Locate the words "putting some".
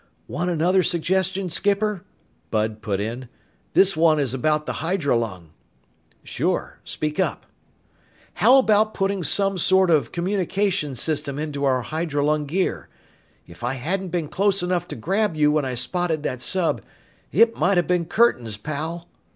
8.95-9.59